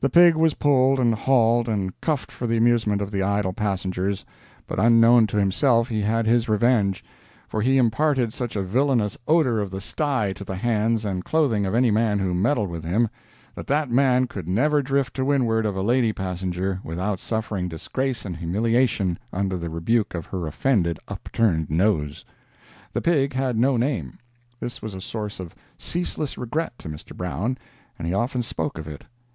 The 0.00 0.08
pig 0.08 0.34
was 0.34 0.54
pulled 0.54 0.98
and 0.98 1.14
hauled 1.14 1.68
and 1.68 1.92
cuffed 2.00 2.32
for 2.32 2.46
the 2.46 2.56
amusement 2.56 3.02
of 3.02 3.10
the 3.10 3.20
idle 3.22 3.52
passengers, 3.52 4.24
but 4.66 4.78
unknown 4.78 5.26
to 5.26 5.36
himself 5.36 5.88
he 5.90 6.00
had 6.00 6.26
his 6.26 6.48
revenge; 6.48 7.04
for 7.46 7.60
he 7.60 7.76
imparted 7.76 8.32
such 8.32 8.56
a 8.56 8.62
villainous 8.62 9.18
odor 9.28 9.60
of 9.60 9.70
the 9.70 9.82
sty 9.82 10.32
to 10.36 10.42
the 10.42 10.56
hands 10.56 11.04
and 11.04 11.22
clothing 11.26 11.66
of 11.66 11.74
any 11.74 11.90
man 11.90 12.18
who 12.18 12.32
meddled 12.32 12.70
with 12.70 12.82
him, 12.82 13.10
that 13.54 13.66
that 13.66 13.90
man 13.90 14.26
could 14.26 14.48
never 14.48 14.80
drift 14.80 15.12
to 15.16 15.24
windward 15.26 15.66
of 15.66 15.76
a 15.76 15.82
lady 15.82 16.14
passenger 16.14 16.80
without 16.82 17.20
suffering 17.20 17.68
disgrace 17.68 18.24
and 18.24 18.38
humiliation 18.38 19.18
under 19.34 19.58
the 19.58 19.68
rebuke 19.68 20.14
of 20.14 20.24
her 20.24 20.46
offended 20.46 20.98
upturned 21.08 21.68
nose. 21.68 22.24
The 22.94 23.02
pig 23.02 23.34
had 23.34 23.58
no 23.58 23.76
name. 23.76 24.18
This 24.60 24.80
was 24.80 24.94
a 24.94 25.00
source 25.02 25.38
of 25.38 25.54
ceaseless 25.78 26.38
regret 26.38 26.72
to 26.78 26.88
Mr. 26.88 27.14
Brown, 27.14 27.58
and 27.98 28.08
he 28.08 28.14
often 28.14 28.42
spoke 28.42 28.78
of 28.78 28.88
it. 28.88 29.04